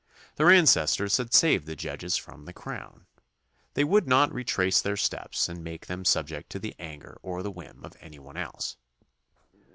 [0.37, 3.05] Their ancestors had saved the judges from the crown.
[3.75, 7.51] They would not retrace their steps and make them subject to the anger or the
[7.51, 8.77] whim of any one else.